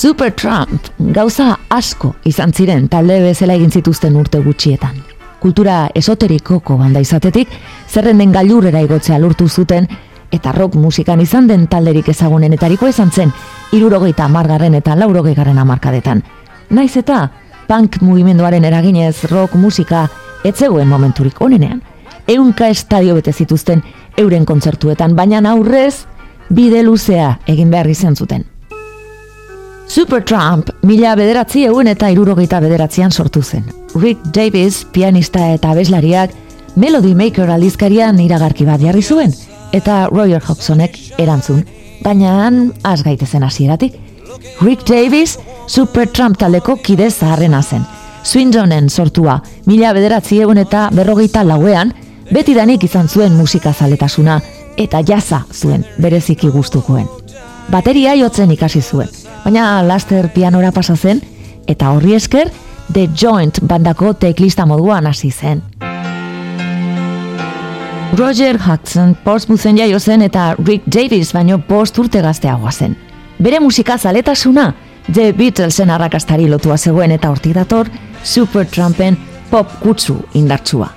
Supertramp 0.00 0.86
gauza 1.12 1.58
asko 1.68 2.14
izan 2.24 2.54
ziren 2.56 2.86
talde 2.88 3.18
bezala 3.20 3.52
egin 3.58 3.68
zituzten 3.68 4.14
urte 4.16 4.38
gutxietan. 4.40 4.94
Kultura 5.42 5.90
esoterikoko 5.94 6.78
banda 6.80 7.02
izatetik, 7.04 7.50
zerrenden 7.84 8.30
gailurrera 8.32 8.80
igotzea 8.80 9.18
lortu 9.20 9.44
zuten, 9.48 9.84
eta 10.32 10.54
rock 10.56 10.78
musikan 10.80 11.20
izan 11.20 11.50
den 11.50 11.66
talderik 11.68 12.08
ezagunenetariko 12.08 12.88
izan 12.88 13.12
zen, 13.12 13.34
irurogeita 13.76 14.24
amargarren 14.24 14.78
eta 14.78 14.94
laurogeigarren 14.96 15.58
amarkadetan. 15.60 16.22
Naiz 16.70 16.96
eta, 16.96 17.18
punk 17.68 17.98
mugimenduaren 18.00 18.64
eraginez 18.64 19.26
rock 19.28 19.58
musika 19.60 20.06
etzegoen 20.44 20.88
momenturik 20.88 21.42
onenean. 21.44 21.82
Eunka 22.26 22.70
estadio 22.72 23.18
bete 23.18 23.36
zituzten 23.36 23.84
euren 24.16 24.48
kontzertuetan, 24.48 25.12
baina 25.16 25.44
aurrez 25.50 26.06
bide 26.48 26.80
luzea 26.88 27.34
egin 27.46 27.68
behar 27.70 27.92
izan 27.92 28.16
zuten. 28.16 28.48
Supertramp 29.90 30.68
mila 30.86 31.16
bederatzi 31.18 31.64
egun 31.66 31.88
eta 31.90 32.12
irurogeita 32.14 32.60
bederatzean 32.62 33.10
sortu 33.10 33.40
zen. 33.42 33.64
Rick 33.98 34.28
Davis, 34.36 34.84
pianista 34.92 35.48
eta 35.50 35.72
abeslariak, 35.74 36.30
Melody 36.76 37.10
Maker 37.18 37.50
aldizkarian 37.50 38.20
iragarki 38.22 38.68
bat 38.68 38.78
jarri 38.84 39.02
zuen, 39.02 39.34
eta 39.74 40.04
Roger 40.12 40.44
Hodgsonek 40.46 40.94
erantzun, 41.18 41.64
baina 42.04 42.36
han 42.44 42.60
az 42.86 43.02
gaitezen 43.02 43.42
hasieratik. 43.42 43.96
Rick 44.60 44.86
Davis, 44.86 45.40
Supertramp 45.66 46.38
taleko 46.38 46.76
kide 46.76 47.10
zaharrena 47.10 47.62
zen. 47.62 47.82
Swindonen 48.22 48.86
sortua, 48.90 49.40
mila 49.66 49.90
bederatzi 49.96 50.38
egun 50.44 50.62
eta 50.62 50.84
berrogeita 50.94 51.42
lauean, 51.42 51.90
beti 52.30 52.54
danik 52.54 52.86
izan 52.86 53.08
zuen 53.08 53.34
musika 53.34 53.74
zaletasuna, 53.74 54.38
eta 54.78 55.02
jaza 55.02 55.42
zuen 55.50 55.82
bereziki 55.98 56.54
gustukoen. 56.54 57.10
Bateria 57.70 58.14
jotzen 58.18 58.50
ikasi 58.54 58.82
zuen, 58.82 59.10
baina 59.44 59.82
laster 59.82 60.28
pianora 60.34 60.72
pasa 60.72 60.96
zen 60.96 61.20
eta 61.66 61.90
horri 61.90 62.14
esker 62.14 62.50
The 62.92 63.08
Joint 63.14 63.60
bandako 63.62 64.14
teklista 64.14 64.66
moduan 64.66 65.06
hasi 65.06 65.30
zen. 65.30 65.62
Roger 68.18 68.58
Hudson 68.58 69.16
Portsmouthen 69.24 69.78
jaio 69.78 70.00
zen 70.00 70.22
eta 70.22 70.54
Rick 70.58 70.86
Davis 70.86 71.32
baino 71.32 71.58
post 71.58 71.98
urte 71.98 72.22
gazteagoa 72.22 72.72
zen. 72.72 72.96
Bere 73.38 73.60
musika 73.60 73.98
zaletasuna 73.98 74.72
The 75.12 75.32
Beatlesen 75.32 75.90
arrakastari 75.90 76.48
lotua 76.48 76.76
zegoen 76.76 77.12
eta 77.12 77.30
hortik 77.30 77.54
dator 77.54 77.88
Supertrampen 78.24 79.16
pop 79.50 79.70
kutsu 79.80 80.18
indartsua. 80.34 80.90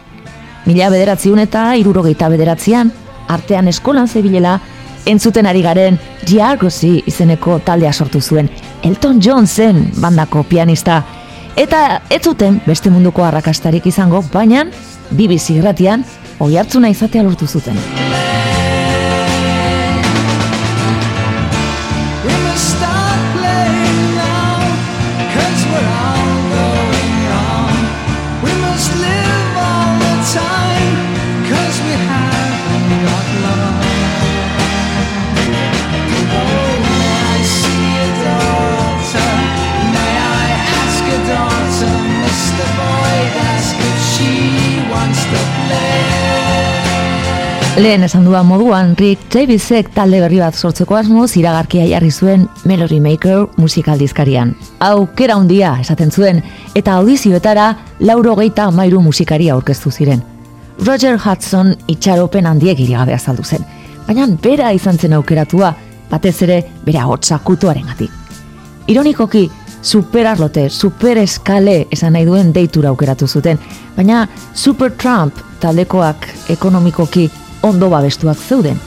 Mila 0.66 0.89
bederatziun 0.89 1.39
eta 1.44 1.73
irurogeita 1.80 2.30
bederatzean, 2.30 2.91
artean 3.27 3.67
eskolan 3.67 4.08
zebilela, 4.08 4.59
entzuten 5.05 5.47
ari 5.49 5.61
garen 5.61 5.99
Giargosi 6.25 7.03
izeneko 7.07 7.59
taldea 7.65 7.93
sortu 7.93 8.21
zuen 8.21 8.49
Elton 8.83 9.19
John 9.23 9.47
zen 9.47 9.91
bandako 10.01 10.43
pianista 10.43 11.01
eta 11.55 12.01
ez 12.09 12.23
zuten 12.23 12.61
beste 12.65 12.89
munduko 12.89 13.23
arrakastarik 13.23 13.85
izango 13.87 14.23
baina 14.33 14.65
BBC 15.11 15.59
irratian 15.59 16.05
oi 16.39 16.55
hartzuna 16.57 16.89
izatea 16.89 17.23
lortu 17.23 17.47
zuten. 17.47 18.02
Lehen 47.83 48.04
esan 48.04 48.23
duan 48.23 48.45
moduan, 48.48 48.94
Rick 48.95 49.26
Davisek 49.33 49.89
talde 49.92 50.21
berri 50.23 50.38
bat 50.39 50.55
sortzeko 50.55 50.95
asmoz 50.95 51.33
iragarkia 51.36 51.83
jarri 51.89 52.14
zuen 52.16 52.45
Melody 52.64 53.02
Maker 53.04 53.49
musikaldizkarian. 53.60 54.54
Aukera 54.88 55.36
handia 55.36 55.73
esaten 55.82 56.14
zuen, 56.16 56.39
eta 56.80 56.93
audizioetara 57.02 57.66
lauro 57.99 58.38
geita 58.39 58.70
mairu 58.72 59.02
musikaria 59.04 59.58
aurkeztu 59.58 59.92
ziren. 59.92 60.23
Roger 60.86 61.20
Hudson 61.20 61.73
itxaropen 61.92 62.48
handiek 62.48 62.80
irigabe 62.80 63.17
azaldu 63.17 63.43
zen, 63.43 63.67
baina 64.08 64.30
bera 64.48 64.72
izan 64.72 64.95
zen 64.95 65.20
aukeratua, 65.20 65.76
batez 66.08 66.38
ere 66.48 66.61
bere 66.88 67.04
hotza 67.04 67.42
kutuaren 67.43 67.92
gatik. 67.92 68.16
Ironikoki, 68.88 69.49
super 69.82 70.32
arlote, 70.32 70.70
super 70.70 71.20
eskale 71.20 71.82
esan 71.92 72.16
nahi 72.16 72.32
duen 72.32 72.55
deitura 72.55 72.95
aukeratu 72.95 73.27
zuten, 73.27 73.60
baina 73.98 74.23
Super 74.54 74.95
Trump 74.95 75.36
taldekoak 75.60 76.30
ekonomikoki 76.48 77.30
ondo 77.63 77.89
babestuak 77.89 78.37
zeuden. 78.37 78.79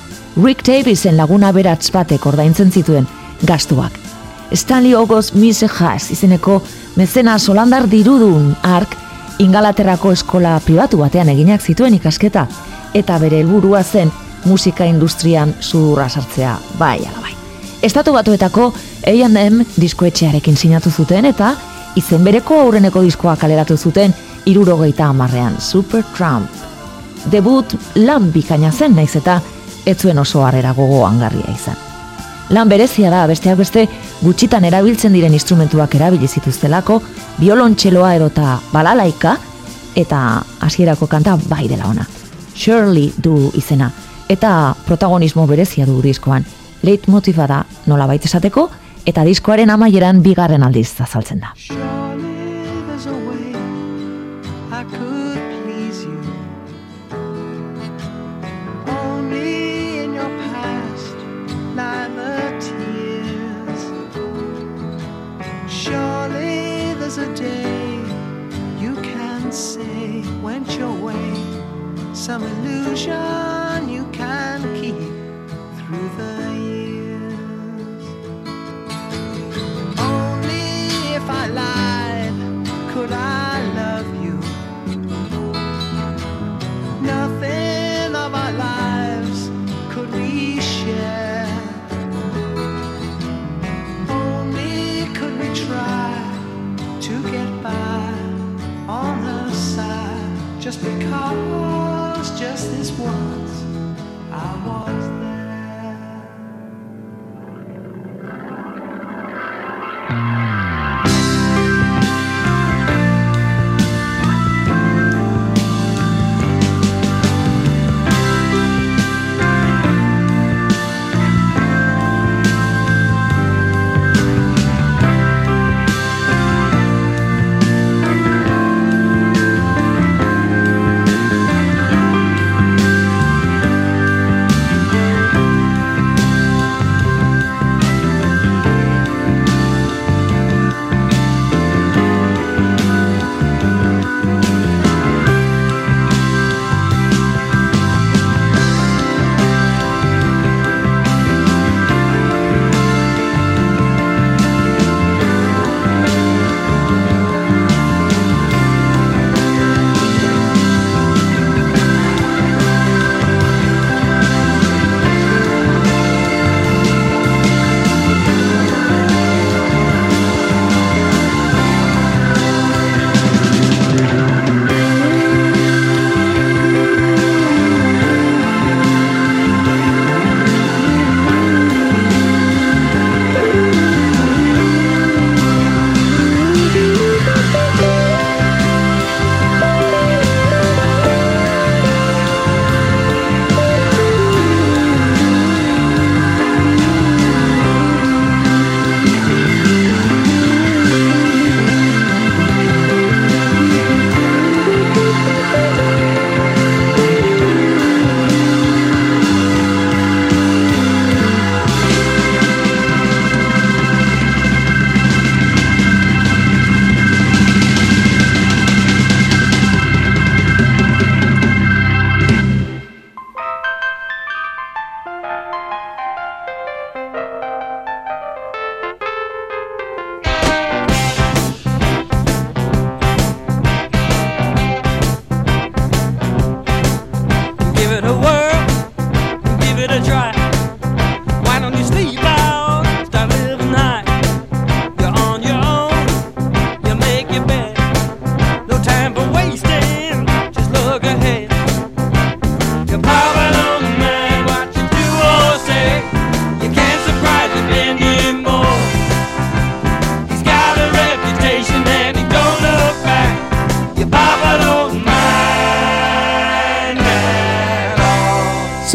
Rick 0.44 0.66
Davisen 0.66 1.16
laguna 1.16 1.52
beratz 1.52 1.90
batek 1.92 2.26
ordaintzen 2.26 2.72
zituen 2.72 3.08
gastuak. 3.46 3.92
Stanley 4.54 4.94
Ogos 4.94 5.34
Mise 5.34 5.66
Haas 5.66 6.10
izeneko 6.10 6.62
mezena 6.96 7.38
solandar 7.38 7.88
dirudun 7.90 8.54
ark 8.62 8.94
ingalaterrako 9.38 10.12
eskola 10.12 10.60
pribatu 10.64 11.00
batean 11.02 11.28
eginak 11.28 11.62
zituen 11.62 11.96
ikasketa 11.96 12.46
eta 12.94 13.18
bere 13.18 13.40
helburua 13.40 13.82
zen 13.82 14.12
musika 14.44 14.84
industrian 14.84 15.54
zurra 15.60 16.08
sartzea 16.08 16.58
bai 16.78 16.98
ala 16.98 17.20
bai. 17.22 17.34
Estatu 17.82 18.12
batuetako 18.12 18.72
A&M 19.06 19.64
diskoetxearekin 19.80 20.56
sinatu 20.56 20.90
zuten 20.90 21.24
eta 21.24 21.54
izen 21.96 22.24
bereko 22.24 22.60
aurreneko 22.60 23.02
diskoa 23.02 23.36
kaleratu 23.36 23.76
zuten 23.76 24.14
irurogeita 24.46 25.10
amarrean 25.10 25.60
Super 25.60 26.04
Trump 26.16 26.75
debut 27.30 27.74
lan 27.96 28.30
bikaina 28.32 28.72
zen 28.72 28.96
naiz 28.96 29.14
eta 29.16 29.40
ez 29.86 29.96
zuen 29.98 30.18
oso 30.18 30.44
harrera 30.44 30.72
gogo 30.72 31.04
angarria 31.06 31.52
izan. 31.54 31.76
Lan 32.50 32.68
berezia 32.68 33.10
da 33.10 33.24
besteak 33.26 33.58
beste 33.58 33.86
gutxitan 34.22 34.64
erabiltzen 34.64 35.14
diren 35.14 35.34
instrumentuak 35.34 35.94
erabili 35.98 36.28
zituztelako, 36.28 37.00
biolontxeloa 37.40 38.14
edota 38.14 38.60
balalaika 38.72 39.36
eta 39.96 40.20
hasierako 40.62 41.08
kanta 41.10 41.36
bai 41.48 41.66
dela 41.68 41.90
ona. 41.90 42.06
Shirley 42.54 43.12
du 43.18 43.50
izena 43.54 43.90
eta 44.28 44.74
protagonismo 44.86 45.46
berezia 45.46 45.86
du 45.86 46.00
diskoan. 46.02 46.46
Leit 46.82 47.08
motiba 47.08 47.46
da 47.50 47.64
nola 47.86 48.06
baita 48.06 48.30
esateko 48.30 48.68
eta 49.06 49.26
diskoaren 49.26 49.70
amaieran 49.70 50.22
bigarren 50.22 50.66
aldiz 50.66 50.92
azaltzen 51.00 51.42
da. 51.42 51.54
Some 72.26 72.42
illusion 72.42 73.65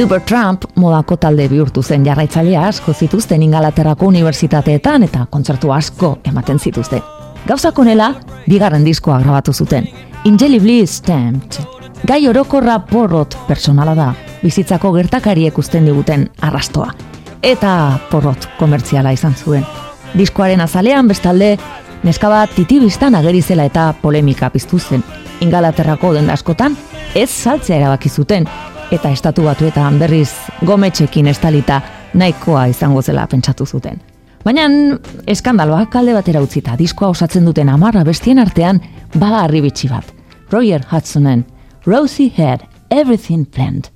Supertramp 0.02 0.64
modako 0.82 1.14
talde 1.22 1.44
bihurtu 1.46 1.84
zen 1.86 2.02
jarraitzailea 2.08 2.62
asko 2.66 2.94
zituzten 2.94 3.44
ingalaterrako 3.46 4.08
unibertsitateetan 4.10 5.04
eta 5.06 5.28
kontzertu 5.30 5.70
asko 5.72 6.10
ematen 6.26 6.58
zituzten. 6.60 7.04
Gauza 7.46 7.70
konela, 7.72 8.08
bigarren 8.50 8.82
diskoa 8.86 9.20
grabatu 9.22 9.54
zuten. 9.54 9.86
Indelibly 10.26 10.88
Stamped. 10.88 11.60
Gai 12.08 12.28
orokorra 12.28 12.80
porrot 12.90 13.38
personala 13.48 13.94
da, 13.94 14.08
bizitzako 14.42 14.90
gertakariek 14.96 15.62
usten 15.62 15.86
diguten 15.86 16.26
arrastoa. 16.50 16.90
Eta 17.44 17.76
porrot 18.10 18.50
komertziala 18.58 19.14
izan 19.14 19.38
zuen. 19.38 19.68
Diskoaren 20.18 20.66
azalean 20.66 21.14
bestalde, 21.14 21.60
neskaba 22.02 22.48
titibistan 22.56 23.22
agerizela 23.22 23.70
eta 23.70 23.92
polemika 24.02 24.50
piztu 24.50 24.80
zen. 24.80 25.06
Ingalaterrako 25.46 26.16
den 26.18 26.34
askotan, 26.34 26.74
ez 27.14 27.30
saltzea 27.30 27.78
erabaki 27.78 28.10
zuten, 28.10 28.50
eta 28.92 29.10
estatu 29.10 29.46
batuetan 29.48 30.00
berriz 30.00 30.32
gometxekin 30.68 31.28
estalita 31.32 31.82
nahikoa 32.14 32.66
izango 32.72 33.02
zela 33.02 33.28
pentsatu 33.28 33.66
zuten. 33.66 34.02
Baina 34.44 34.66
eskandaloak 35.30 35.92
kalde 35.94 36.16
batera 36.18 36.42
utzita 36.42 36.76
diskoa 36.78 37.12
osatzen 37.14 37.46
duten 37.46 37.70
amarra 37.70 38.04
bestien 38.04 38.40
artean 38.42 38.82
bada 39.14 39.46
arribitsi 39.46 39.90
bat. 39.90 40.06
Roger 40.52 40.84
Hudsonen, 40.92 41.46
Rosie 41.86 42.32
had 42.38 42.66
everything 42.90 43.46
planned. 43.46 43.90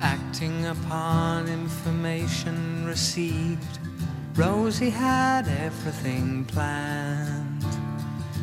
Acting 0.00 0.66
upon 0.66 1.48
information 1.48 2.86
received, 2.86 3.78
Rosie 4.36 4.90
had 4.90 5.48
everything 5.48 6.46
planned. 6.46 7.47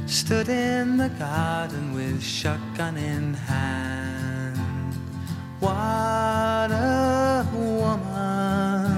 Stood 0.07 0.49
in 0.49 0.97
the 0.97 1.09
garden 1.09 1.93
with 1.93 2.21
shotgun 2.23 2.95
in 2.95 3.33
hand. 3.33 4.93
What 5.59 6.71
a 6.71 7.47
woman! 7.53 8.95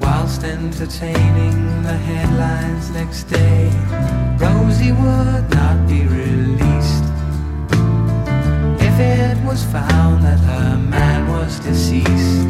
Whilst 0.00 0.42
entertaining 0.42 1.82
the 1.82 1.92
headlines 1.92 2.90
next 2.90 3.24
day, 3.24 3.70
Rosie 4.38 4.92
would 4.92 5.50
not 5.50 5.86
be 5.86 6.02
released. 6.06 7.04
If 8.80 8.98
it 8.98 9.36
was 9.44 9.64
found 9.64 10.24
that 10.24 10.38
her 10.38 10.78
man 10.78 11.28
was 11.28 11.58
deceased, 11.60 12.48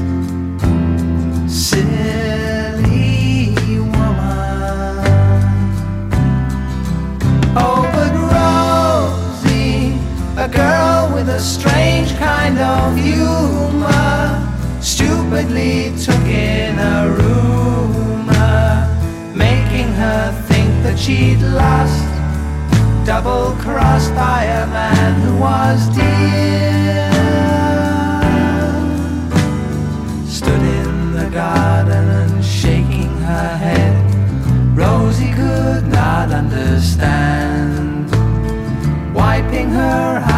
Oh, 7.54 7.82
but 7.94 8.12
Rosie, 9.42 9.98
a 10.36 10.48
girl 10.48 11.14
with 11.14 11.28
a 11.28 11.40
strange 11.40 12.16
kind 12.16 12.58
of 12.58 12.96
humor. 12.96 14.48
Stupidly 14.80 15.94
took 15.96 16.26
in 16.26 16.76
a 16.76 17.08
rumor 17.08 18.88
Making 19.32 19.92
her 19.92 20.32
think 20.48 20.82
that 20.82 20.98
she'd 20.98 21.40
lost 21.40 22.12
Double 23.06 23.56
crossed 23.60 24.14
by 24.14 24.44
a 24.44 24.66
man 24.66 25.20
who 25.22 25.36
was 25.38 25.88
dear. 25.88 27.10
Stood 30.26 30.62
in 30.62 31.12
the 31.12 31.28
garden 31.30 32.08
and 32.08 32.44
shaking 32.44 33.16
her 33.22 33.56
head. 33.56 34.76
Rosie 34.76 35.32
could 35.32 35.88
not 35.88 36.30
understand 36.30 37.41
her 39.92 40.31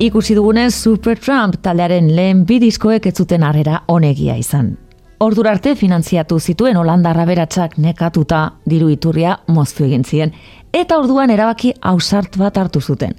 ikusi 0.00 0.34
dugunez 0.34 0.72
Supertramp 0.74 1.58
taldearen 1.60 2.06
lehen 2.16 2.46
bi 2.48 2.56
diskoek 2.60 3.04
ez 3.06 3.14
zuten 3.20 3.42
harrera 3.44 3.82
onegia 3.88 4.36
izan. 4.40 4.72
Ordur 5.20 5.50
arte 5.50 5.74
finantziatu 5.76 6.38
zituen 6.40 6.76
Holanda 6.80 7.12
beratsak 7.12 7.76
nekatuta 7.76 8.52
diru 8.64 8.88
iturria 8.88 9.38
moztu 9.48 9.84
egin 9.84 10.04
zien 10.04 10.32
eta 10.72 10.98
orduan 10.98 11.30
erabaki 11.30 11.74
ausart 11.82 12.38
bat 12.38 12.56
hartu 12.56 12.80
zuten. 12.80 13.12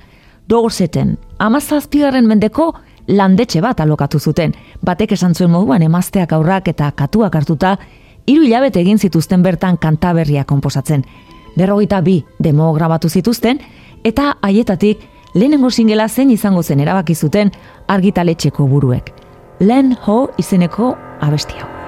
Dogorseten, 0.50 1.18
amazazpigarren 1.38 2.26
mendeko 2.26 2.74
landetxe 3.08 3.62
bat 3.62 3.80
alokatu 3.80 4.20
zuten. 4.20 4.54
Batek 4.82 5.12
esan 5.12 5.36
zuen 5.36 5.52
moduan 5.52 5.82
emazteak 5.84 6.34
aurrak 6.34 6.68
eta 6.68 6.92
katuak 6.92 7.36
hartuta, 7.36 7.78
hiru 8.26 8.44
hilabete 8.44 8.80
egin 8.80 8.98
zituzten 8.98 9.44
bertan 9.44 9.78
kantaberria 9.78 10.44
konposatzen. 10.46 11.06
Berrogeita 11.56 12.02
bi 12.02 12.24
demo 12.40 12.74
grabatu 12.74 13.10
zituzten, 13.10 13.60
eta 14.04 14.38
haietatik 14.42 14.98
lehenengo 15.34 15.70
singela 15.72 16.08
zen 16.10 16.32
izango 16.32 16.64
zen 16.64 16.80
erabaki 16.80 17.16
zuten 17.16 17.52
argitaletxeko 17.88 18.68
buruek. 18.68 19.14
Len 19.60 19.96
Ho 20.06 20.30
izeneko 20.38 20.96
abesti 21.22 21.60
hau. 21.62 21.81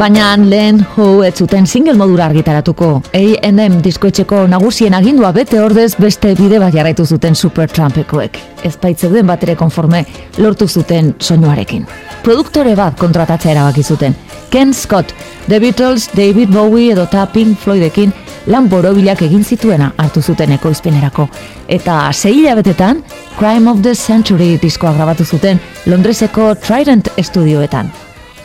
Baina 0.00 0.30
lehen 0.40 0.78
ho 0.96 1.20
ez 1.20 1.34
zuten 1.36 1.66
single 1.68 1.92
modura 1.92 2.24
argitaratuko. 2.30 2.86
A&M 3.12 3.74
diskoetxeko 3.84 4.46
nagusien 4.48 4.94
agindua 4.96 5.28
bete 5.36 5.58
ordez 5.60 5.90
beste 6.00 6.30
bide 6.38 6.56
bat 6.62 6.72
jarraitu 6.72 7.04
zuten 7.04 7.34
Super 7.36 7.68
Trumpekoek. 7.68 8.38
Ez 8.64 8.78
baitzeuden 8.80 9.28
bat 9.28 9.44
ere 9.44 9.58
konforme 9.60 10.06
lortu 10.38 10.68
zuten 10.68 11.12
soinuarekin. 11.20 11.84
Produktore 12.24 12.72
bat 12.80 12.96
kontratatzea 12.96 13.52
erabaki 13.52 13.84
zuten. 13.84 14.16
Ken 14.48 14.72
Scott, 14.72 15.12
The 15.48 15.60
Beatles, 15.60 16.08
David 16.16 16.48
Bowie 16.48 16.94
edo 16.94 17.04
ta 17.04 17.26
Pink 17.26 17.58
Floydekin 17.60 18.14
lan 18.46 18.70
borobilak 18.72 19.20
egin 19.28 19.44
zituena 19.44 19.92
hartu 19.98 20.22
zuten 20.22 20.56
ekoizpenerako. 20.56 21.28
Eta 21.68 22.06
sei 22.12 22.38
hilabetetan, 22.38 23.04
Crime 23.36 23.68
of 23.68 23.82
the 23.84 23.92
Century 23.94 24.56
diskoa 24.62 24.94
grabatu 24.96 25.28
zuten 25.28 25.60
Londreseko 25.84 26.54
Trident 26.54 27.12
estudioetan. 27.20 27.92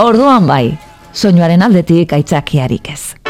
Orduan 0.04 0.52
bai, 0.52 0.76
soinuaren 1.16 1.64
aldetik 1.66 2.14
aitzakiarik 2.14 2.92
ez. 2.92 3.25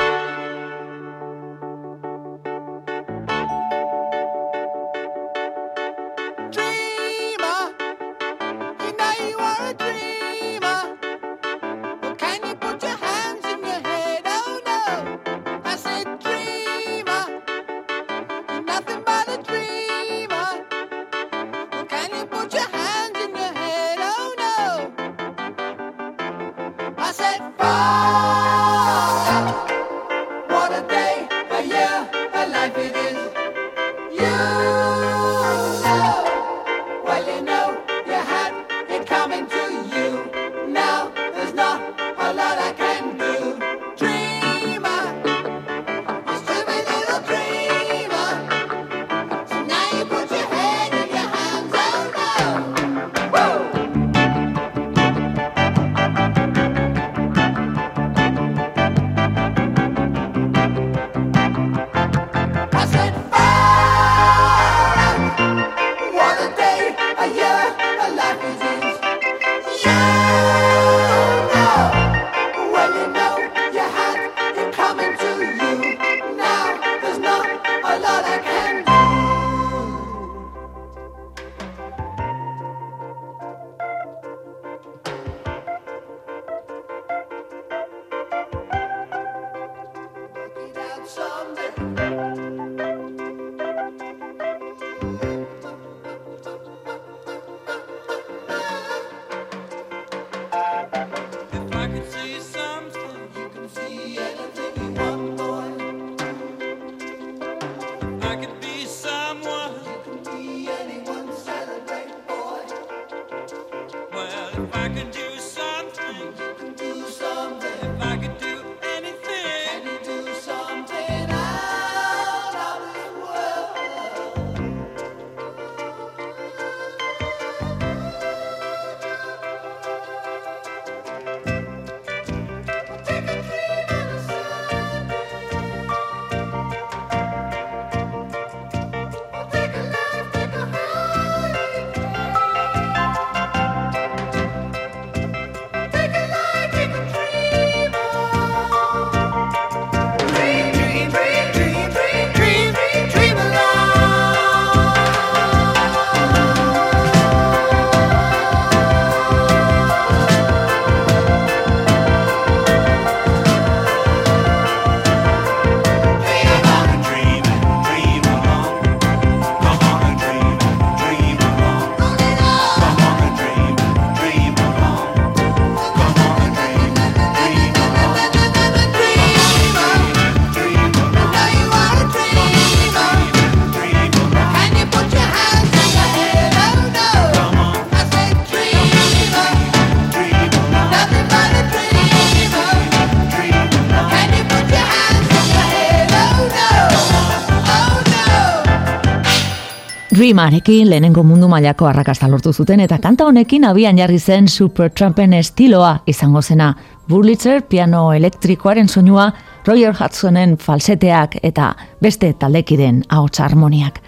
Dreamarekin 200.16 200.90
lehenengo 200.90 201.24
mundu 201.28 201.48
mailako 201.52 201.90
arrakasta 201.90 202.28
lortu 202.32 202.54
zuten 202.54 202.80
eta 202.80 203.02
kanta 203.04 203.26
honekin 203.28 203.66
abian 203.68 203.98
jarri 204.00 204.20
zen 204.20 204.48
Super 204.48 204.92
Trumpen 204.92 205.34
estiloa 205.34 205.90
izango 206.08 206.42
zena. 206.42 206.70
Burlitzer 207.10 207.62
piano 207.68 208.14
elektrikoaren 208.14 208.88
soinua, 208.88 209.26
Roger 209.68 209.92
Hudsonen 210.00 210.56
falseteak 210.58 211.36
eta 211.44 211.74
beste 212.02 212.32
taldekiden 212.34 213.04
ahots 213.10 213.40
harmoniak. 213.44 214.00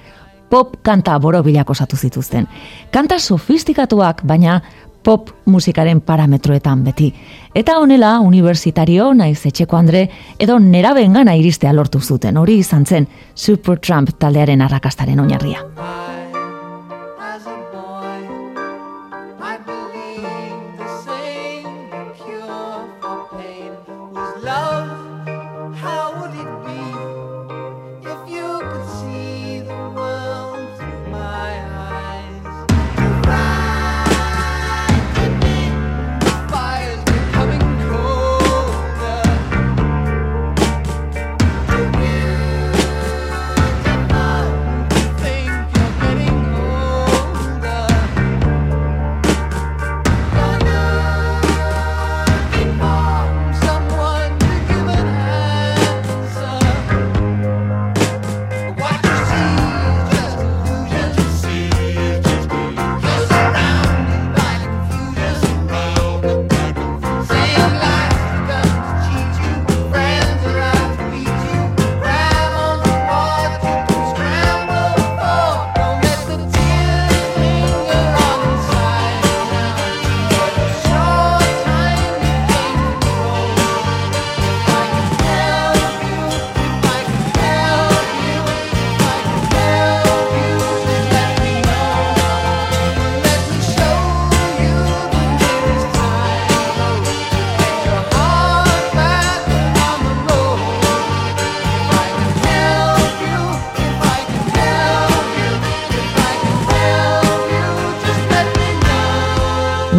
Pop 0.50 0.78
kanta 0.82 1.20
borobilak 1.20 1.70
osatu 1.70 1.98
zituzten. 1.98 2.48
Kanta 2.92 3.20
sofistikatuak, 3.20 4.24
baina 4.24 4.62
pop 5.08 5.30
musikaren 5.48 6.02
parametroetan 6.04 6.82
beti. 6.84 7.08
Eta 7.56 7.78
honela, 7.80 8.18
universitario 8.20 9.08
naiz 9.16 9.40
etxeko 9.48 9.80
andre 9.80 10.02
edo 10.44 10.60
neraben 10.60 11.16
gana 11.16 11.38
iristea 11.40 11.72
lortu 11.72 12.02
zuten. 12.04 12.36
Hori 12.38 12.60
izan 12.66 12.84
zen 12.86 13.08
Supertramp 13.34 14.18
taldearen 14.20 14.68
arrakastaren 14.68 15.24
oinarria. 15.24 15.64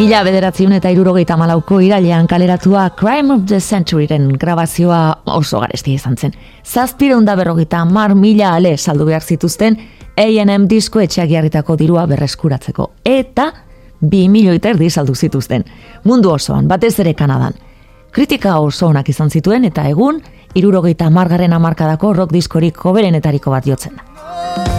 Mila 0.08 0.22
bederatziun 0.24 0.70
eta 0.72 0.88
irurogeita 0.88 1.36
malauko 1.36 1.82
irailean 1.84 2.24
kaleratua 2.26 2.86
Crime 2.96 3.34
of 3.34 3.42
the 3.44 3.58
Centuryren 3.60 4.30
grabazioa 4.40 5.00
oso 5.34 5.60
garesti 5.60 5.98
izan 5.98 6.16
zen. 6.16 6.32
Zazpire 6.64 7.18
da 7.26 7.34
berrogeita 7.36 7.84
mar 7.84 8.14
mila 8.14 8.54
ale 8.54 8.78
saldu 8.78 9.04
behar 9.04 9.20
zituzten 9.20 9.76
A&M 10.16 10.64
disko 10.66 11.00
etxeak 11.00 11.28
jarritako 11.28 11.76
dirua 11.76 12.06
berreskuratzeko. 12.06 12.90
Eta 13.04 13.52
bi 14.00 14.30
milioi 14.30 14.58
terdi 14.58 14.88
saldu 14.88 15.14
zituzten. 15.14 15.64
Mundu 16.04 16.30
osoan, 16.30 16.66
batez 16.66 16.98
ere 17.00 17.12
Kanadan. 17.12 17.52
Kritika 18.10 18.58
oso 18.60 18.88
onak 18.88 19.10
izan 19.10 19.28
zituen 19.28 19.64
eta 19.64 19.86
egun, 19.90 20.22
irurogeita 20.54 21.10
margarren 21.10 21.52
amarkadako 21.52 22.14
rock 22.14 22.32
diskorik 22.32 22.80
hoberenetariko 22.80 23.50
bat 23.50 23.66
jotzen 23.66 24.00
da. 24.00 24.77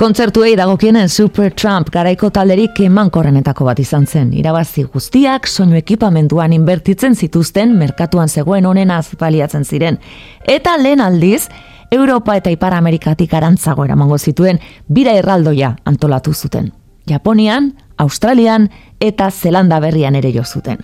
Kontzertuei 0.00 0.54
dagokienen 0.56 1.10
Super 1.12 1.52
Trump 1.52 1.90
garaiko 1.92 2.30
talderik 2.32 2.78
emankorrenetako 2.80 3.66
bat 3.66 3.82
izan 3.82 4.06
zen. 4.08 4.30
Irabazi 4.32 4.86
guztiak 4.94 5.44
soinu 5.44 5.76
ekipamenduan 5.76 6.54
inbertitzen 6.56 7.12
zituzten 7.12 7.74
merkatuan 7.76 8.32
zegoen 8.32 8.64
honen 8.64 8.94
azpaliatzen 8.96 9.68
ziren. 9.68 10.00
Eta 10.48 10.78
lehen 10.80 11.04
aldiz, 11.04 11.50
Europa 11.92 12.38
eta 12.40 12.48
Ipar 12.48 12.78
Amerikatik 12.78 13.36
arantzago 13.36 13.84
eramango 13.84 14.16
zituen 14.16 14.62
bira 14.88 15.12
erraldoia 15.20 15.74
antolatu 15.84 16.32
zuten. 16.32 16.72
Japonian, 17.04 17.74
Australian 17.98 18.70
eta 19.00 19.30
Zelanda 19.30 19.84
berrian 19.84 20.16
ere 20.16 20.32
jo 20.32 20.48
zuten. 20.48 20.80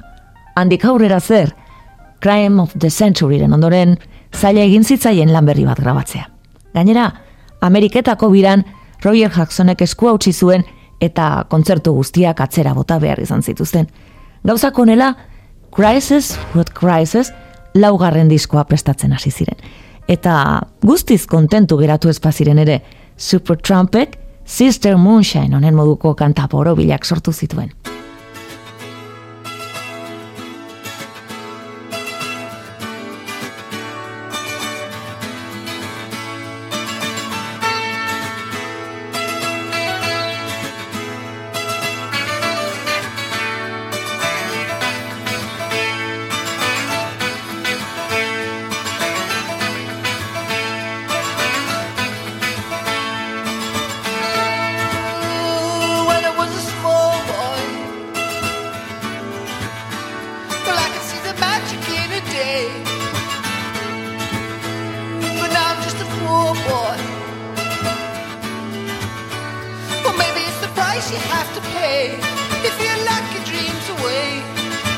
Handik 0.57 0.85
aurrera 0.85 1.21
zer, 1.21 1.55
Crime 2.21 2.61
of 2.61 2.77
the 2.79 2.91
Centuryren 2.91 3.57
ondoren, 3.57 3.97
zaila 4.35 4.61
egin 4.61 4.85
zitzaien 4.85 5.33
lan 5.33 5.47
berri 5.47 5.65
bat 5.65 5.81
grabatzea. 5.81 6.29
Gainera, 6.75 7.15
Ameriketako 7.61 8.29
biran, 8.29 8.67
Roger 9.05 9.33
Jacksonek 9.37 9.83
eskua 9.83 10.13
utzi 10.17 10.33
zuen 10.33 10.65
eta 11.01 11.45
kontzertu 11.51 11.93
guztiak 11.93 12.41
atzera 12.41 12.75
bota 12.75 12.99
behar 12.99 13.21
izan 13.21 13.43
zituzten. 13.43 13.87
Gauzak 14.47 14.79
onela, 14.79 15.15
Crisis, 15.75 16.39
What 16.55 16.73
Crisis, 16.73 17.33
laugarren 17.75 18.29
diskoa 18.29 18.65
prestatzen 18.65 19.13
hasi 19.13 19.31
ziren. 19.31 19.59
Eta 20.09 20.61
guztiz 20.87 21.27
kontentu 21.27 21.77
geratu 21.77 22.09
espaziren 22.09 22.59
ere, 22.63 22.81
Super 23.17 23.59
Trumpek, 23.59 24.17
Sister 24.47 24.97
Moonshine 24.97 25.57
honen 25.57 25.75
moduko 25.75 26.15
kanta 26.15 26.47
bilak 26.77 27.05
sortu 27.05 27.33
zituen. 27.33 27.73
price 70.97 71.13
you 71.13 71.19
have 71.29 71.49
to 71.55 71.61
pay 71.77 72.19
if 72.69 72.75
your 73.35 73.45
dreams 73.45 73.87
away. 73.97 74.41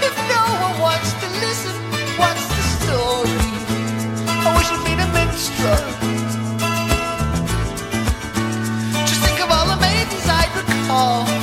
If 0.06 0.14
no 0.34 0.42
one 0.64 0.80
wants 0.80 1.12
to 1.22 1.26
listen, 1.42 1.74
what's 2.20 2.46
the 2.46 2.62
story? 2.78 3.34
I 4.44 4.48
wish 4.56 4.68
I'd 4.74 4.84
been 4.86 5.00
a 5.00 5.10
minstrel. 5.18 5.82
Just 9.06 9.20
think 9.24 9.40
of 9.40 9.50
all 9.50 9.66
the 9.66 9.80
maidens 9.80 10.28
I'd 10.28 10.52
recall. 10.54 11.37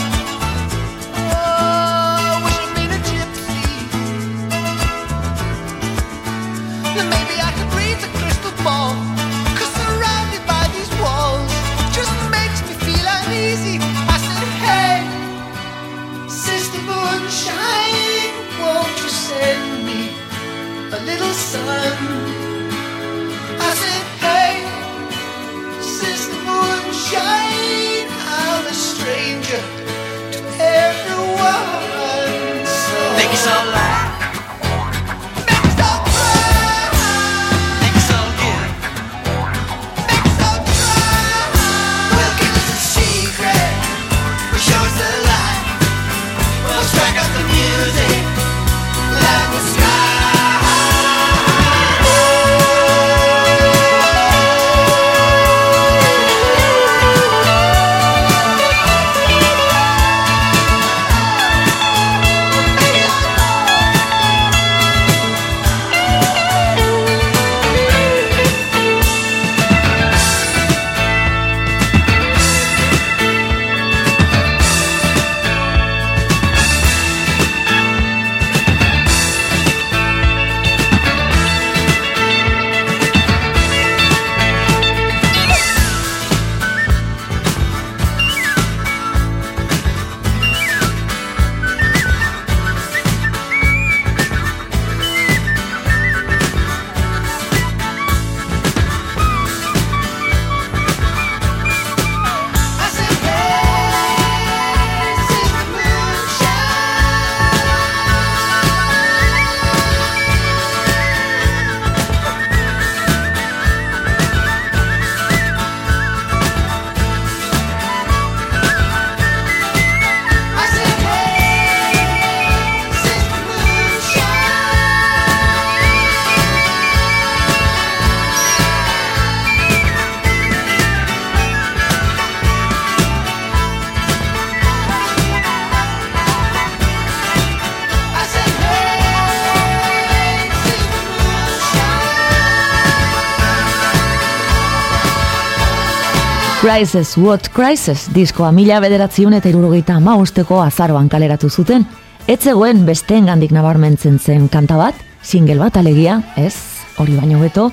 Crisis, 146.76 147.18
What 147.18 147.54
Crisis, 147.56 148.10
diskoa 148.12 148.50
mila 148.52 148.82
bederatziun 148.84 149.38
eta 149.38 149.48
irurogeita 149.48 149.96
mausteko 150.04 150.58
azaroan 150.60 151.08
kaleratu 151.08 151.48
zuten, 151.48 151.86
etzegoen 152.28 152.82
besteen 152.84 153.30
gandik 153.32 153.54
nabarmentzen 153.56 154.18
zen 154.20 154.50
kanta 154.52 154.76
bat, 154.76 155.00
single 155.24 155.56
bat 155.62 155.80
alegia, 155.80 156.18
ez, 156.36 156.52
hori 157.00 157.16
baino 157.16 157.40
beto, 157.40 157.70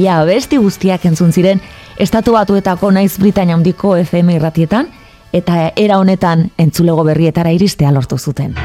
ia 0.00 0.16
besti 0.24 0.56
guztiak 0.56 1.04
entzun 1.04 1.36
ziren, 1.36 1.60
estatu 2.00 2.32
batuetako 2.32 2.94
naiz 2.96 3.18
Britania 3.20 3.60
handiko 3.60 3.92
FM 4.00 4.38
irratietan, 4.38 4.88
eta 5.36 5.74
era 5.76 6.00
honetan 6.00 6.48
entzulego 6.56 7.04
berrietara 7.04 7.52
iristea 7.52 7.92
lortu 7.92 8.16
zuten. 8.16 8.56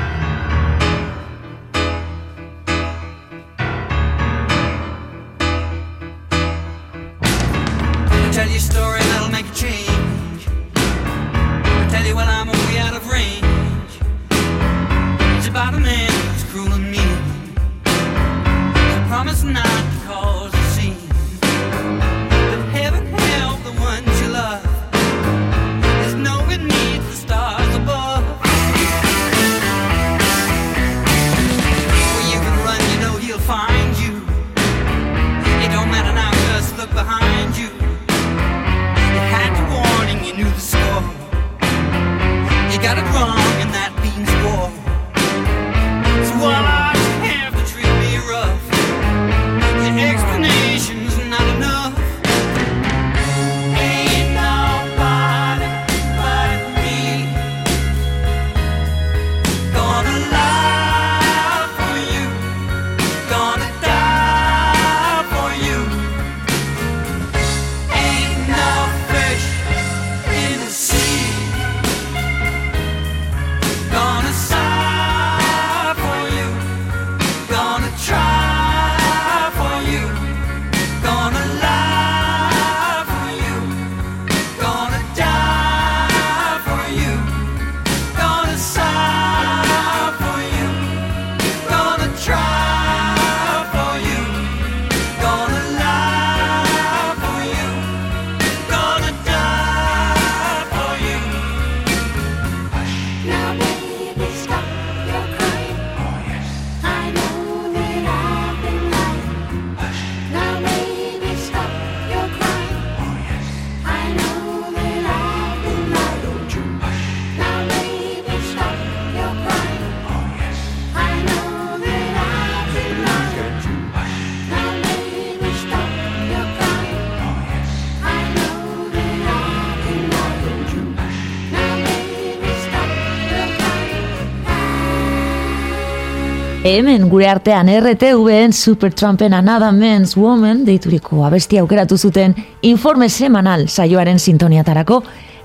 Hemen 136.63 137.08
gure 137.10 137.26
artean 137.26 137.69
RTVen 137.74 138.54
Supertrumpen 138.54 139.34
Another 139.34 139.71
Men's 139.71 140.15
Woman 140.15 140.60
deituriko 140.62 141.24
abesti 141.26 141.58
aukeratu 141.58 141.97
zuten 141.97 142.36
informe 142.62 143.08
semanal 143.10 143.65
saioaren 143.67 144.19
sintoniatarako 144.21 145.00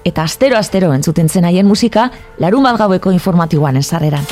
eta 0.04 0.26
astero-astero 0.28 0.92
entzuten 0.92 1.32
zen 1.32 1.48
haien 1.48 1.66
musika 1.66 2.10
larun 2.36 2.68
bat 2.68 2.76
gaueko 2.76 3.16
informatiboan 3.16 3.80
esarreran. 3.80 4.28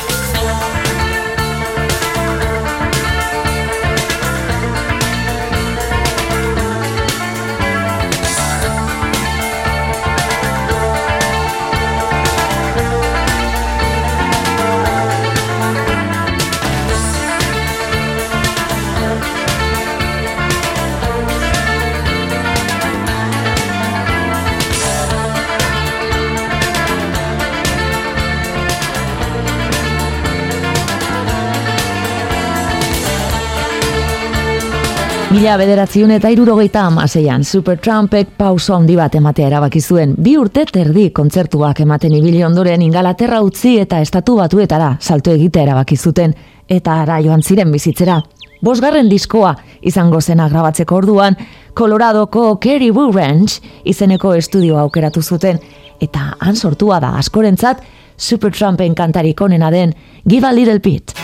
Mila 35.34 35.56
bederatziun 35.58 36.12
eta 36.14 36.28
irurogeita 36.30 36.84
amaseian, 36.86 37.42
Supertrumpek 37.42 38.36
pauso 38.38 38.76
handi 38.76 38.94
bat 38.94 39.16
ematea 39.18 39.48
erabaki 39.48 39.80
zuen. 39.82 40.12
Bi 40.14 40.36
urte 40.38 40.62
terdi 40.70 41.08
kontzertuak 41.10 41.80
ematen 41.82 42.14
ibili 42.14 42.44
ondoren 42.46 42.84
ingalaterra 42.86 43.40
utzi 43.42 43.72
eta 43.82 43.98
estatu 43.98 44.36
batuetara 44.38 44.92
salto 45.00 45.34
egitea 45.34 45.64
erabaki 45.66 45.96
zuten 45.96 46.36
eta 46.70 47.00
ara 47.02 47.18
joan 47.24 47.42
ziren 47.42 47.74
bizitzera. 47.74 48.20
Bosgarren 48.62 49.10
diskoa 49.10 49.56
izango 49.82 50.20
zena 50.20 50.46
grabatzeko 50.48 51.02
orduan, 51.02 51.34
Coloradoko 51.74 52.60
Caribou 52.62 53.10
Ranch 53.10 53.58
izeneko 53.84 54.36
estudioa 54.38 54.86
aukeratu 54.86 55.22
zuten 55.22 55.58
eta 55.98 56.36
han 56.38 56.54
sortua 56.54 57.00
da 57.02 57.16
askorentzat 57.18 57.82
Supertrumpen 58.16 58.94
kantarik 58.94 59.40
onena 59.40 59.74
den 59.74 59.96
Give 60.28 60.46
a 60.46 60.52
Little 60.52 60.78
Bit. 60.78 61.18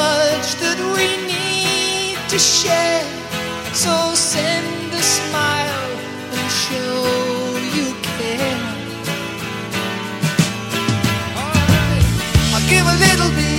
much 0.00 0.48
that 0.62 0.78
we 0.96 1.08
need 1.32 2.16
to 2.32 2.38
share. 2.38 3.04
So 3.82 3.92
send 4.14 4.92
a 5.02 5.04
smile 5.18 5.90
and 6.36 6.48
show 6.64 6.96
you 7.76 7.86
care. 8.08 8.60
Right. 11.36 12.04
I'll 12.54 12.66
give 12.72 12.86
a 12.94 12.96
little 13.06 13.32
bit. 13.36 13.49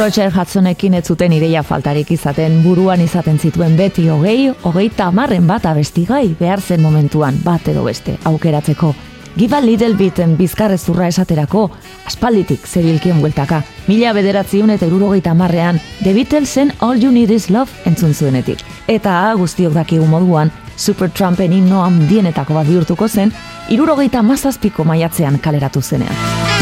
Roger 0.00 0.32
Hudsonekin 0.32 0.94
ez 0.94 1.04
zuten 1.12 1.32
ideia 1.36 1.60
faltarik 1.62 2.08
izaten 2.14 2.62
buruan 2.64 3.02
izaten 3.04 3.36
zituen 3.38 3.74
beti 3.76 4.06
hogei, 4.08 4.48
hogei 4.64 4.86
tamarren 4.96 5.44
bat 5.44 5.66
abestigai 5.68 6.22
behar 6.38 6.62
zen 6.62 6.80
momentuan 6.80 7.36
bat 7.44 7.68
edo 7.68 7.82
beste 7.84 8.14
aukeratzeko. 8.24 8.94
Give 9.36 9.56
a 9.56 9.60
little 9.60 9.92
biten 9.98 10.38
bizkarrezurra 10.38 11.10
esaterako, 11.12 11.66
aspalditik 12.08 12.64
zebilkien 12.66 13.20
bueltaka. 13.20 13.60
Mila 13.88 14.14
bederatziun 14.16 14.72
eta 14.72 14.88
irurogeita 14.88 15.34
marrean, 15.34 15.82
The 16.02 16.14
Beatlesen 16.16 16.72
All 16.80 16.96
You 16.96 17.12
Need 17.12 17.36
Is 17.36 17.50
Love 17.50 17.84
entzun 17.84 18.14
zuenetik. 18.14 18.64
Eta 18.88 19.34
guztiok 19.36 19.76
dakigu 19.76 20.08
moduan, 20.08 20.48
Supertrampen 20.80 21.52
himno 21.52 21.84
handienetako 21.84 22.56
bat 22.56 22.72
bihurtuko 22.72 23.08
zen, 23.08 23.36
irurogeita 23.68 24.24
mazazpiko 24.24 24.88
maiatzean 24.88 25.38
kaleratu 25.44 25.84
zenean. 25.84 26.59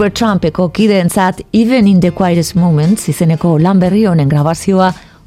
Supertrumpeko 0.00 0.68
kideentzat 0.68 1.40
Even 1.52 1.86
in 1.86 2.00
the 2.00 2.10
Quietest 2.10 2.54
Moments 2.54 3.08
izeneko 3.08 3.58
lan 3.60 3.76
berri 3.82 4.06
honen 4.08 4.30
grabazioa 4.30 4.86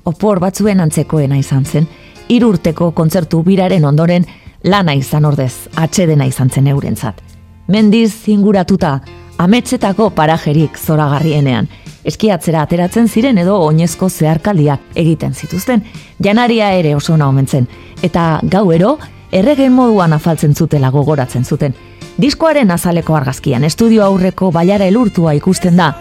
opor 0.09 0.39
batzuen 0.41 0.80
antzekoena 0.82 1.38
izan 1.38 1.61
zen. 1.65 1.86
Irurteko 2.34 2.88
kontzertu 2.97 3.43
biraren 3.45 3.86
ondoren 3.86 4.26
lana 4.63 4.95
izan 4.97 5.30
ordez, 5.30 5.67
atxedena 5.76 6.26
izan 6.26 6.49
zen 6.49 6.71
eurentzat. 6.74 7.21
Mendiz 7.67 8.28
inguratuta, 8.34 8.95
ametsetako 9.38 10.09
parajerik 10.09 10.82
zoragarrienean, 10.82 11.69
eskiatzera 12.03 12.65
ateratzen 12.65 13.07
ziren 13.07 13.38
edo 13.38 13.61
oinezko 13.67 14.09
zeharkaldiak 14.09 14.89
egiten 14.95 15.38
zituzten, 15.38 15.86
janaria 16.17 16.74
ere 16.74 16.95
oso 16.95 17.13
omentzen, 17.13 17.67
eta 18.01 18.39
gauero 18.41 18.97
erregen 19.32 19.74
moduan 19.74 20.13
afaltzen 20.13 20.55
zutela 20.55 20.89
gogoratzen 20.89 21.45
zuten. 21.45 21.93
Diskoaren 22.18 22.72
azaleko 22.72 23.16
argazkian 23.18 23.64
estudio 23.64 24.03
aurreko 24.05 24.51
baiara 24.53 24.86
elurtua 24.86 25.34
ikusten 25.34 25.78
da, 25.78 25.93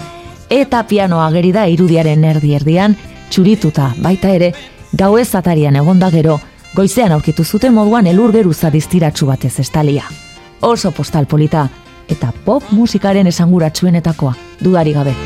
eta 0.50 0.82
pianoa 0.84 1.30
geri 1.32 1.52
da 1.56 1.64
irudiaren 1.72 2.24
erdi 2.28 2.52
erdian, 2.54 2.96
txurituta 3.30 3.92
baita 4.04 4.28
ere, 4.28 4.52
gau 4.92 5.16
ez 5.18 5.30
atarian 5.34 5.76
egonda 5.80 6.10
gero, 6.12 6.38
goizean 6.76 7.12
aurkitu 7.16 7.44
zuten 7.44 7.72
moduan 7.74 8.06
elur 8.06 8.32
geruza 8.32 8.70
diztiratsu 8.70 9.26
batez 9.26 9.58
estalia. 9.64 10.04
Oso 10.60 10.92
postal 10.92 11.26
polita, 11.26 11.68
eta 12.08 12.32
pop 12.44 12.68
musikaren 12.70 13.26
esanguratsuenetakoa, 13.26 14.34
dudari 14.60 14.92
gabe. 14.92 15.16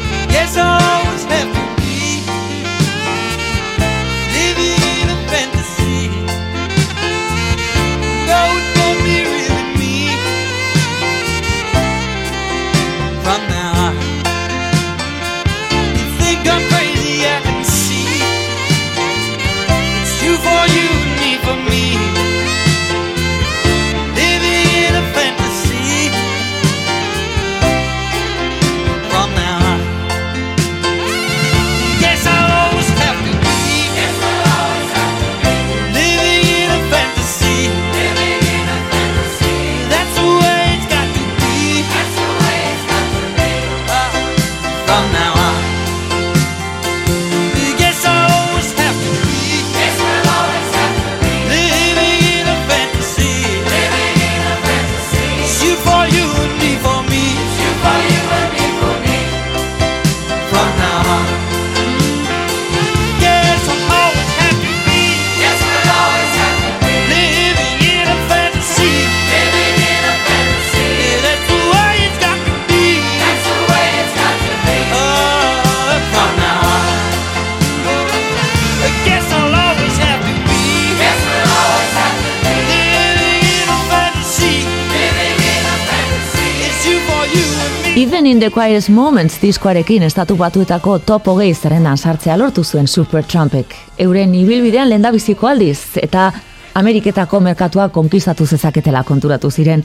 Even 87.98 88.26
in 88.26 88.40
the 88.40 88.50
quietest 88.50 88.88
moments 88.90 89.38
diskoarekin 89.42 90.02
estatu 90.02 90.34
batuetako 90.36 90.98
top 90.98 91.26
hogei 91.32 91.54
zerrendan 91.54 91.96
sartzea 91.96 92.36
lortu 92.36 92.64
zuen 92.64 92.86
Supertrumpek. 92.86 93.72
Euren 93.98 94.34
ibilbidean 94.34 94.90
lendabiziko 94.90 95.48
aldiz 95.48 95.78
eta 96.02 96.26
Ameriketako 96.74 97.40
merkatua 97.40 97.88
konkistatu 97.88 98.46
zezaketela 98.46 99.02
konturatu 99.02 99.50
ziren. 99.50 99.84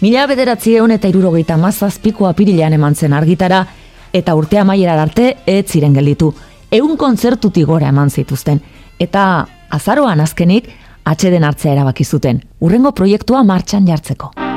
Mila 0.00 0.26
bederatzi 0.30 0.76
egun 0.76 0.94
eta 0.94 1.10
irurogeita 1.10 1.56
mazazpiko 1.58 2.28
apirilean 2.30 2.78
eman 2.78 2.94
zen 2.94 3.12
argitara, 3.12 3.64
eta 4.12 4.36
urtea 4.38 4.62
maiera 4.64 4.94
arte 5.02 5.32
ez 5.46 5.64
ziren 5.66 5.98
gelditu. 5.98 6.32
Egun 6.70 6.96
kontzertutik 6.96 7.66
gora 7.66 7.88
eman 7.88 8.10
zituzten, 8.10 8.60
eta 9.00 9.48
azaroan 9.68 10.20
azkenik 10.20 10.70
atxeden 11.04 11.42
hartzea 11.42 11.72
erabaki 11.72 12.04
zuten. 12.04 12.44
Urrengo 12.60 12.92
proiektua 12.92 13.42
martxan 13.42 13.90
jartzeko. 13.90 14.47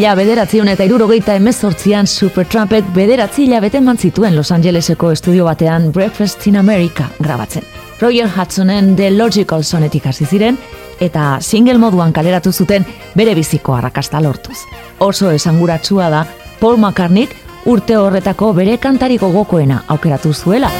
Mila 0.00 0.14
bederatzion 0.16 0.64
eta 0.72 0.80
irurogeita 0.88 1.34
emezortzian 1.36 2.06
Supertrumpet 2.08 2.86
bederatzi 2.94 3.42
hilabete 3.44 3.76
eman 3.82 3.98
Los 4.34 4.50
Angeleseko 4.50 5.10
estudio 5.12 5.44
batean 5.44 5.92
Breakfast 5.92 6.46
in 6.46 6.56
America 6.56 7.10
grabatzen. 7.18 7.62
Roger 8.00 8.26
Hudsonen 8.26 8.96
The 8.96 9.10
Logical 9.10 9.62
Sonetik 9.62 10.06
hasi 10.06 10.24
ziren, 10.24 10.56
eta 11.00 11.36
single 11.42 11.76
moduan 11.76 12.14
kaleratu 12.14 12.50
zuten 12.50 12.86
bere 13.14 13.34
biziko 13.34 13.74
arrakasta 13.74 14.22
lortuz. 14.22 14.56
Oso 15.00 15.30
esanguratsua 15.30 16.08
da 16.08 16.26
Paul 16.60 16.78
McCartneyk 16.78 17.36
urte 17.66 17.98
horretako 17.98 18.54
bere 18.54 18.78
kantari 18.78 19.18
gogokoena 19.18 19.84
aukeratu 19.86 20.32
zuela. 20.32 20.70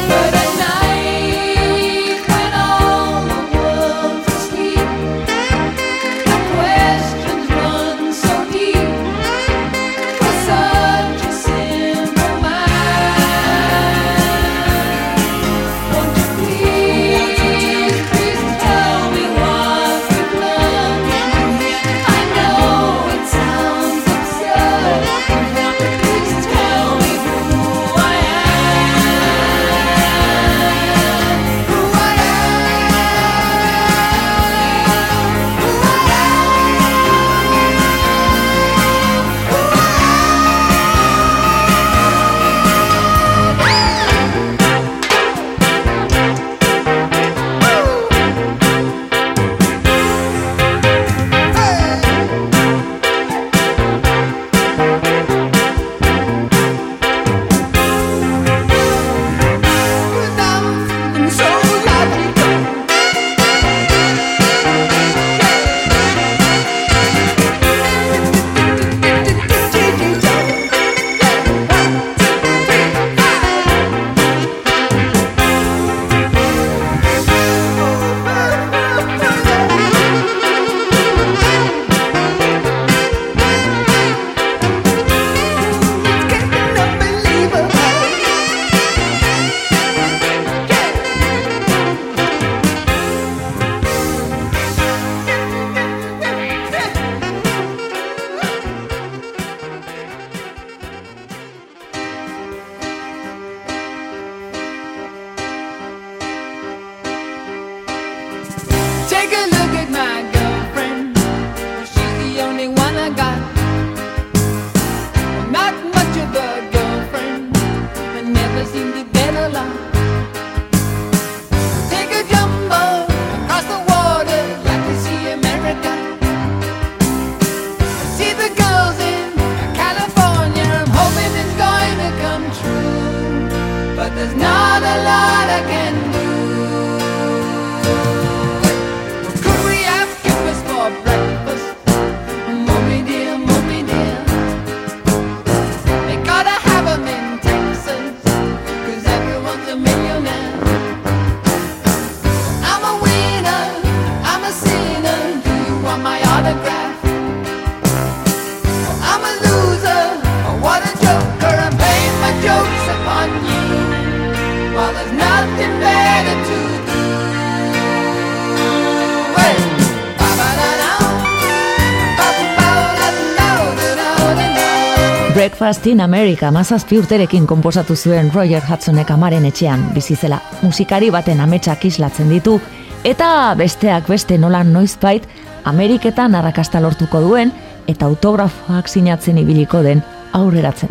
Breakfast 175.35 175.87
in 175.87 176.01
America 176.01 176.51
mazazpi 176.51 176.99
urterekin 176.99 177.47
konposatu 177.47 177.95
zuen 177.97 178.31
Roger 178.35 178.63
Hudsonek 178.67 179.11
amaren 179.15 179.45
etxean 179.47 179.85
bizizela. 179.95 180.41
Musikari 180.63 181.11
baten 181.15 181.41
ametsak 181.41 181.85
islatzen 181.87 182.33
ditu, 182.33 182.57
eta 183.05 183.55
besteak 183.59 184.09
beste 184.11 184.39
nolan 184.39 184.73
noizbait 184.73 185.29
Ameriketan 185.65 186.35
arrakasta 186.35 186.83
lortuko 186.83 187.21
duen 187.23 187.55
eta 187.87 188.09
autografoak 188.11 188.89
sinatzen 188.89 189.39
ibiliko 189.39 189.85
den 189.87 190.03
aurreratzen. 190.33 190.91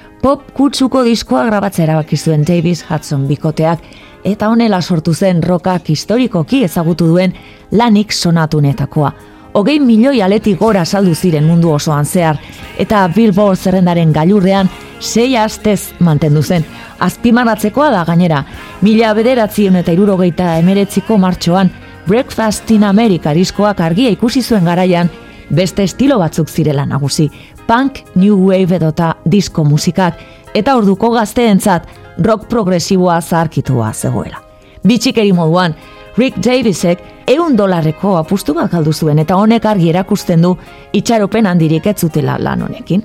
pop 0.21 0.43
kutsuko 0.53 1.01
diskoa 1.03 1.45
grabatzea 1.47 1.85
erabaki 1.87 2.17
zuen 2.17 2.43
Davis 2.45 2.83
Hudson 2.85 3.25
bikoteak, 3.27 3.81
eta 4.23 4.49
honela 4.49 4.81
sortu 4.81 5.13
zen 5.13 5.41
rokak 5.43 5.89
historikoki 5.89 6.63
ezagutu 6.63 7.07
duen 7.09 7.33
lanik 7.71 8.13
sonatunetakoa. 8.13 9.11
Hogei 9.53 9.79
milioi 9.83 10.21
aletik 10.21 10.59
gora 10.59 10.85
saldu 10.85 11.15
ziren 11.15 11.47
mundu 11.47 11.71
osoan 11.73 12.05
zehar, 12.05 12.37
eta 12.79 13.07
Billboard 13.15 13.59
zerrendaren 13.59 14.13
gailurrean 14.13 14.69
sei 14.99 15.35
astez 15.35 15.93
mantendu 15.99 16.43
zen. 16.43 16.65
Azpimarratzekoa 16.99 17.89
da 17.91 18.05
gainera, 18.05 18.45
mila 18.81 19.13
bederatzen 19.17 19.75
eta 19.81 19.91
irurogeita 19.91 20.57
emeretziko 20.61 21.17
martxoan, 21.17 21.71
Breakfast 22.07 22.71
in 22.71 22.83
America 22.83 23.33
diskoak 23.33 23.81
argia 23.81 24.09
ikusi 24.09 24.41
zuen 24.41 24.65
garaian, 24.65 25.09
beste 25.51 25.83
estilo 25.83 26.17
batzuk 26.19 26.49
zirela 26.49 26.85
nagusi, 26.85 27.27
punk, 27.67 28.03
new 28.15 28.37
wave 28.47 28.75
edota 28.75 29.15
disko 29.31 29.63
musikak, 29.63 30.19
eta 30.53 30.75
orduko 30.75 31.11
gazteentzat 31.11 31.87
rock 32.23 32.47
progresiboa 32.49 33.21
zaharkitua 33.21 33.93
zegoela. 33.93 34.41
Bitxikeri 34.87 35.33
moduan, 35.33 35.75
Rick 36.17 36.41
Davisek 36.43 37.03
eun 37.27 37.55
dolarreko 37.57 38.17
apustu 38.19 38.53
bat 38.53 38.71
zuen 38.93 39.19
eta 39.19 39.35
honek 39.35 39.65
argi 39.65 39.89
erakusten 39.89 40.41
du 40.41 40.57
itxaropen 40.93 41.45
handirik 41.45 41.85
ez 41.87 41.97
zutela 41.99 42.37
lan 42.39 42.61
honekin. 42.61 43.03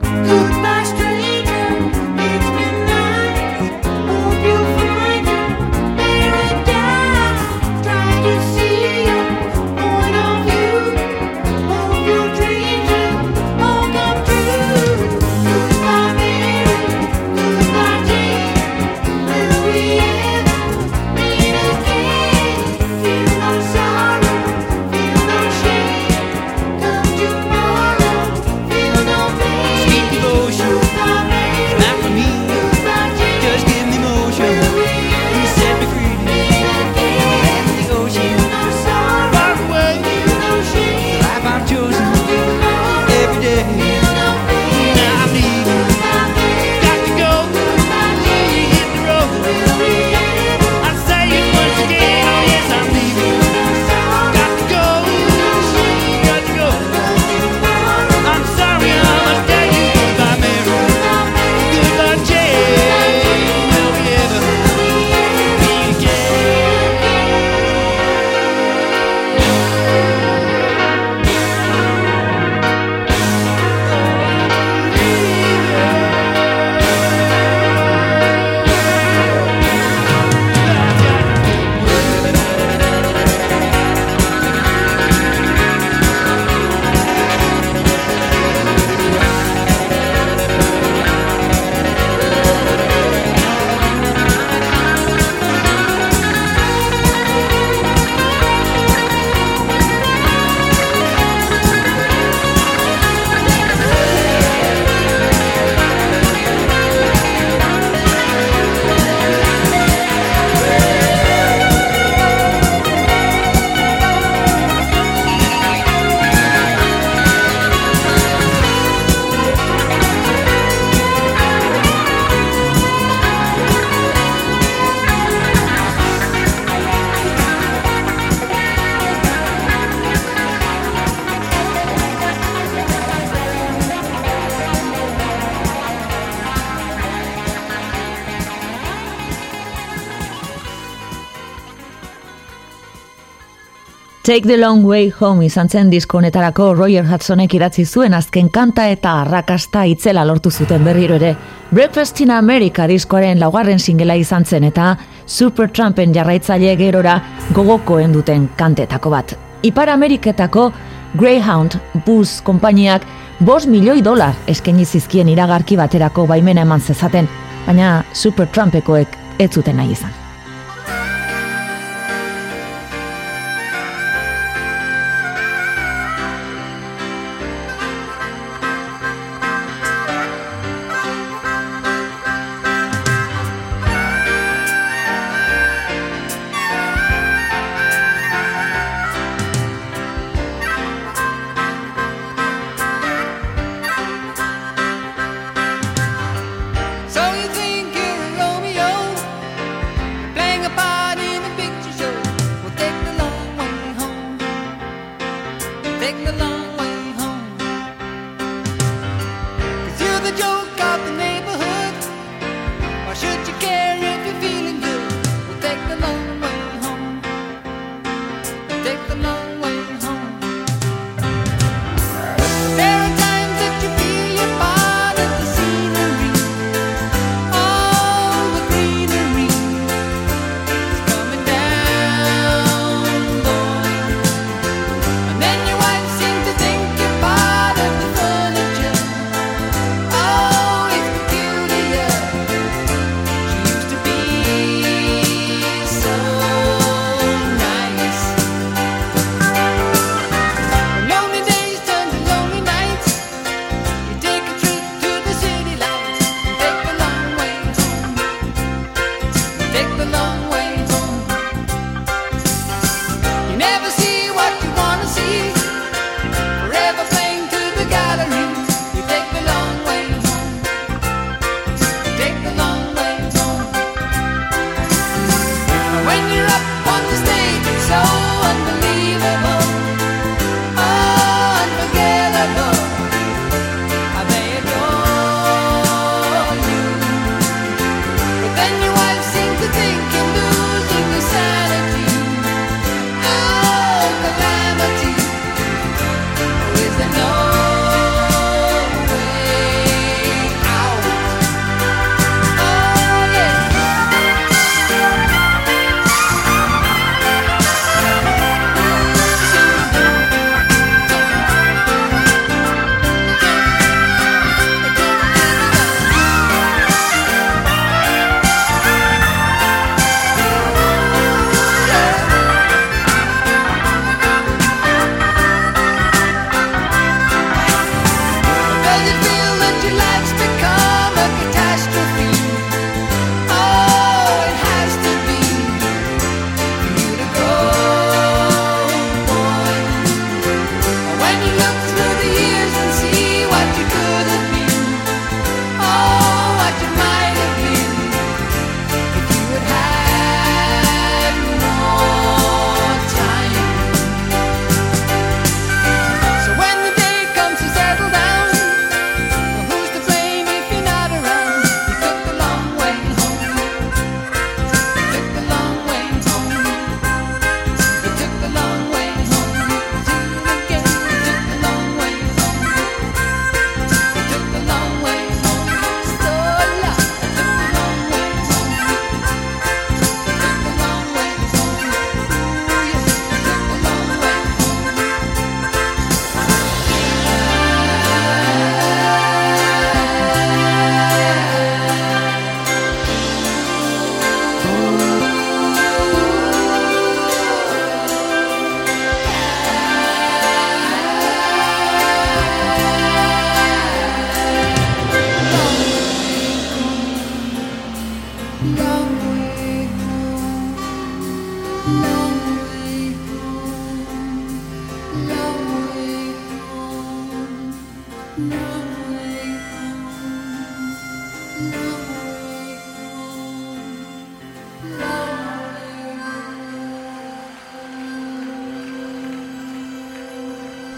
Take 144.27 144.49
the 144.49 144.57
Long 144.57 144.85
Way 144.85 145.12
Home 145.20 145.45
izan 145.47 145.68
zen 145.68 145.91
diskonetarako 145.91 146.72
Roger 146.74 147.05
Hudsonek 147.07 147.53
idatzi 147.55 147.85
zuen 147.87 148.14
azken 148.16 148.49
kanta 148.51 148.89
eta 148.91 149.12
arrakasta 149.20 149.85
itzela 149.87 150.24
lortu 150.27 150.51
zuten 150.51 150.83
berriro 150.83 151.14
ere. 151.14 151.31
Breakfast 151.70 152.24
in 152.24 152.33
America 152.35 152.89
diskoaren 152.91 153.39
laugarren 153.39 153.79
singela 153.79 154.16
izan 154.18 154.45
zen 154.45 154.66
eta 154.66 154.97
Super 155.27 155.70
Trumpen 155.70 156.11
jarraitzaile 156.11 156.74
gerora 156.74 157.20
gogokoen 157.55 158.18
duten 158.18 158.51
kantetako 158.59 159.14
bat. 159.14 159.39
Ipar 159.62 159.95
Ameriketako 159.95 160.72
Greyhound 161.14 161.79
bus 162.05 162.41
konpainiak 162.43 163.07
bos 163.39 163.62
milioi 163.70 164.03
dolar 164.03 164.35
eskaini 164.51 164.85
zizkien 164.85 165.31
iragarki 165.31 165.79
baterako 165.79 166.27
baimena 166.27 166.66
eman 166.66 166.81
zezaten, 166.83 167.31
baina 167.70 168.03
Super 168.12 168.51
Trumpekoek 168.51 169.20
ez 169.39 169.53
zuten 169.55 169.77
nahi 169.77 169.95
izan. 169.95 170.26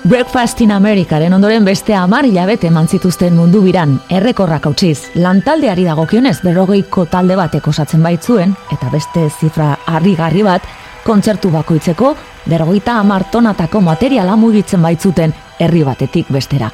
Breakfast 0.08 0.62
in 0.62 0.70
Americaren 0.70 1.34
ondoren 1.34 1.66
beste 1.68 1.92
amar 1.94 2.24
hilabete 2.24 2.70
eman 2.70 2.86
zituzten 2.88 3.34
mundu 3.36 3.60
biran, 3.60 3.98
errekorrak 4.08 4.64
hautsiz, 4.64 5.10
lantaldeari 5.20 5.82
dagokionez 5.84 6.38
berrogeiko 6.40 7.04
talde 7.12 7.36
batek 7.36 7.66
osatzen 7.68 8.00
baitzuen, 8.00 8.54
eta 8.72 8.88
beste 8.88 9.26
zifra 9.28 9.74
harrigarri 9.84 10.46
bat, 10.46 10.64
kontzertu 11.04 11.50
bakoitzeko 11.52 12.14
berrogeita 12.46 12.94
amartonatako 13.02 13.82
materiala 13.84 14.38
mugitzen 14.40 14.80
baitzuten 14.80 15.34
herri 15.58 15.84
batetik 15.84 16.32
bestera. 16.32 16.70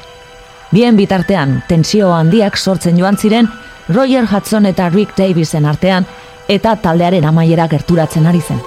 Bien 0.71 0.95
bitartean, 0.95 1.65
tensio 1.67 2.13
handiak 2.15 2.55
sortzen 2.57 3.03
joan 3.03 3.19
ziren 3.19 3.51
Roger 3.89 4.31
Hudson 4.31 4.71
eta 4.71 4.87
Rick 4.95 5.19
Davisen 5.19 5.67
artean 5.67 6.07
eta 6.47 6.77
taldearen 6.77 7.27
amaiera 7.27 7.67
gerturatzen 7.67 8.31
ari 8.31 8.47
zen. 8.47 8.63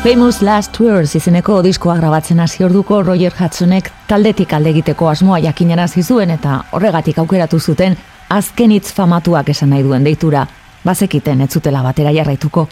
Famous 0.00 0.40
Last 0.40 0.72
Tours 0.72 1.12
izeneko 1.14 1.58
diskoa 1.60 1.98
grabatzen 1.98 2.38
hasi 2.40 2.64
orduko 2.64 3.02
Roger 3.02 3.34
Hudsonek 3.36 3.90
taldetik 4.08 4.54
alde 4.56 4.70
egiteko 4.72 5.10
asmoa 5.10 5.42
jakinera 5.44 5.84
zizuen 5.88 6.32
eta 6.32 6.54
horregatik 6.72 7.18
aukeratu 7.20 7.60
zuten 7.60 7.98
azken 8.32 8.72
hitz 8.72 8.94
famatuak 8.96 9.50
esan 9.52 9.68
nahi 9.74 9.84
duen 9.84 10.06
deitura, 10.08 10.46
bazekiten 10.84 11.44
ez 11.44 11.50
zutela 11.52 11.82
batera 11.84 12.14
jarraituko. 12.16 12.64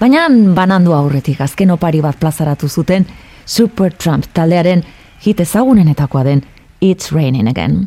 Baina 0.00 0.26
banandu 0.56 0.96
aurretik 0.98 1.44
azken 1.46 1.70
opari 1.70 2.02
bat 2.02 2.18
plazaratu 2.18 2.68
zuten 2.68 3.06
Super 3.46 3.94
Trump 3.94 4.26
taldearen 4.34 4.82
hit 5.22 5.46
ezagunenetakoa 5.46 6.24
den 6.24 6.42
It's 6.80 7.12
Raining 7.12 7.54
Again. 7.54 7.86